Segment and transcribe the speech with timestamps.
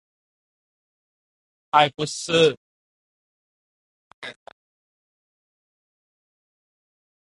[1.71, 2.57] 欸不是